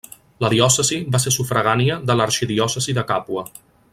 [0.43, 3.49] La diòcesi va ser sufragània de l'arxidiòcesi de Càpua.